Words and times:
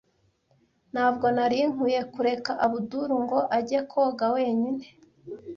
Ntabwo 0.91 1.25
nari 1.35 1.59
nkwiye 1.71 2.01
kureka 2.13 2.51
Abudul 2.65 3.09
ngo 3.23 3.39
ajye 3.57 3.79
koga 3.91 4.25
wenyine. 4.35 4.85